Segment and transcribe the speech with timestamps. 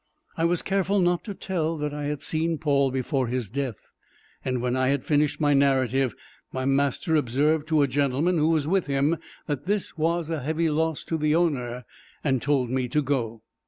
[0.35, 3.91] I was careful not to tell that I had seen Paul before his death;
[4.43, 6.15] and when I had finished my narrative,
[6.51, 10.71] my master observed to a gentleman who was with him, that this was a heavy
[10.71, 11.85] loss to the owner,
[12.23, 13.43] and told me to go.